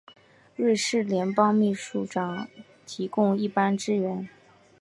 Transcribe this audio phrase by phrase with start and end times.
[0.55, 2.47] 瑞士联邦秘书长
[2.87, 4.27] 提供一般支援。